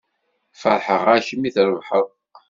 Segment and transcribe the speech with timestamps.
[0.61, 2.07] Feṛḥeɣ-ak mi trebḥeḍ.